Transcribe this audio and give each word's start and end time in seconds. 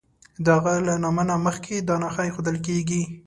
د 0.45 0.47
هغه 0.57 0.73
له 0.87 0.93
نامه 1.03 1.23
نه 1.29 1.35
مخکې 1.45 1.75
دا 1.87 1.95
نښه 2.01 2.21
ایښودل 2.25 2.57
کیږي. 2.67 3.01